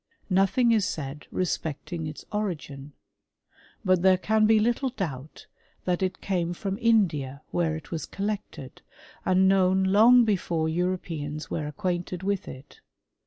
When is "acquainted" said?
11.67-12.23